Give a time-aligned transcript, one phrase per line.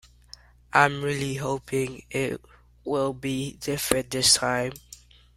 [0.73, 2.41] I'm really hoping it
[2.83, 4.73] will be different this time.